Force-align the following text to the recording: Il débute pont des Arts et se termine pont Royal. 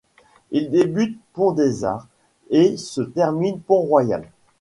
Il 0.49 0.71
débute 0.71 1.21
pont 1.33 1.51
des 1.51 1.83
Arts 1.85 2.07
et 2.49 2.75
se 2.75 3.01
termine 3.01 3.59
pont 3.61 3.81
Royal. 3.81 4.25